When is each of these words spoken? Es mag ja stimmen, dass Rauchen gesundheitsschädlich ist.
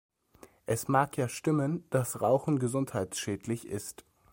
Es 0.65 0.87
mag 0.87 1.15
ja 1.15 1.29
stimmen, 1.29 1.83
dass 1.91 2.21
Rauchen 2.23 2.57
gesundheitsschädlich 2.57 3.67
ist. 3.67 4.03